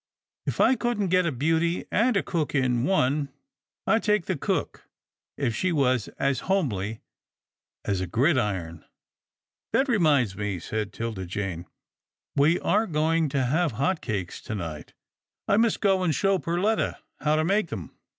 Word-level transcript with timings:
If 0.47 0.59
I 0.59 0.73
couldn't 0.73 1.09
get 1.09 1.27
a 1.27 1.31
beauty 1.31 1.85
and 1.91 2.17
a 2.17 2.23
cook 2.23 2.55
in 2.55 2.85
one, 2.85 3.29
I'd 3.85 4.01
take 4.01 4.25
the 4.25 4.35
cook, 4.35 4.87
if 5.37 5.55
she 5.55 5.71
was 5.71 6.07
as 6.17 6.39
homely 6.49 7.01
as 7.85 8.01
a 8.01 8.07
gridiron."" 8.07 8.83
That 9.73 9.87
reminds 9.87 10.35
me," 10.35 10.57
said 10.57 10.91
'Tilda 10.91 11.27
Jane," 11.27 11.67
we 12.35 12.59
are 12.61 12.87
going 12.87 13.29
to 13.29 13.45
have 13.45 13.73
hot 13.73 14.01
cakes 14.01 14.41
to 14.41 14.55
night. 14.55 14.93
I 15.47 15.57
must 15.57 15.81
go 15.81 16.01
and 16.01 16.15
show 16.15 16.39
Perletta 16.39 16.97
how 17.19 17.35
to 17.35 17.43
make 17.43 17.67
them." 17.67 17.95